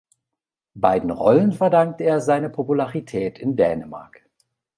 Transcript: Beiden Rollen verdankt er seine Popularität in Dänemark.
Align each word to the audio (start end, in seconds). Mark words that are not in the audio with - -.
Beiden 0.73 1.11
Rollen 1.11 1.51
verdankt 1.51 2.01
er 2.01 2.21
seine 2.21 2.49
Popularität 2.49 3.37
in 3.37 3.55
Dänemark. 3.55 4.25